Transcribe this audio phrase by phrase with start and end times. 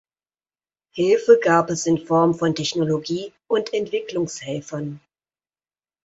[0.95, 4.99] Hilfe gab es in Form von Technologie und Entwicklungshelfern.